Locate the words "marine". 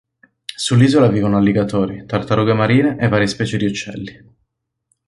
2.55-2.97